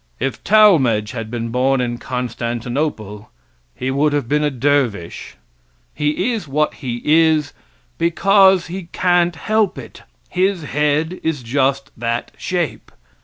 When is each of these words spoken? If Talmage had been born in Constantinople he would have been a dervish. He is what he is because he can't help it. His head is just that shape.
If 0.19 0.43
Talmage 0.43 1.11
had 1.11 1.29
been 1.29 1.49
born 1.49 1.79
in 1.79 1.99
Constantinople 1.99 3.29
he 3.75 3.91
would 3.91 4.13
have 4.13 4.27
been 4.27 4.43
a 4.43 4.49
dervish. 4.49 5.35
He 5.93 6.31
is 6.33 6.47
what 6.47 6.73
he 6.73 7.03
is 7.05 7.53
because 7.99 8.65
he 8.65 8.87
can't 8.93 9.35
help 9.35 9.77
it. 9.77 10.01
His 10.27 10.63
head 10.63 11.19
is 11.21 11.43
just 11.43 11.91
that 11.97 12.31
shape. 12.35 12.91